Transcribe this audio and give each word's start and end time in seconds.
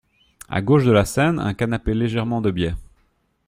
À 0.49 0.63
gauche 0.63 0.83
de 0.85 0.91
la 0.91 1.05
scène, 1.05 1.37
un 1.37 1.53
canapé 1.53 1.93
légèrement 1.93 2.41
de 2.41 2.49
biais. 2.49 2.73